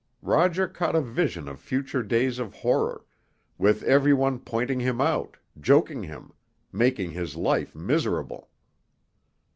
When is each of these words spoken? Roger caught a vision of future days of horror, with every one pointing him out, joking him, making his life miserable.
Roger 0.23 0.67
caught 0.67 0.95
a 0.95 0.99
vision 1.01 1.47
of 1.47 1.59
future 1.59 2.01
days 2.01 2.39
of 2.39 2.55
horror, 2.55 3.05
with 3.59 3.83
every 3.83 4.15
one 4.15 4.39
pointing 4.39 4.79
him 4.79 4.99
out, 4.99 5.37
joking 5.59 6.01
him, 6.01 6.33
making 6.73 7.11
his 7.11 7.35
life 7.35 7.75
miserable. 7.75 8.49